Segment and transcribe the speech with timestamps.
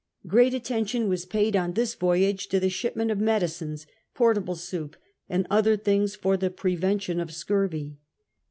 [0.25, 3.85] Great attention was })aid on this voyage to the shipment of medicines,
[4.15, 4.95] portable soup,
[5.29, 7.99] and othca* things for the pre vention of scurvy.